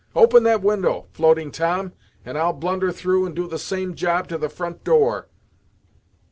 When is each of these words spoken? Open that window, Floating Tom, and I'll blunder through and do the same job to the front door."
Open 0.15 0.41
that 0.45 0.63
window, 0.63 1.05
Floating 1.13 1.51
Tom, 1.51 1.93
and 2.25 2.35
I'll 2.35 2.53
blunder 2.53 2.91
through 2.91 3.27
and 3.27 3.35
do 3.35 3.47
the 3.47 3.59
same 3.59 3.93
job 3.93 4.27
to 4.29 4.39
the 4.39 4.49
front 4.49 4.83
door." 4.83 5.27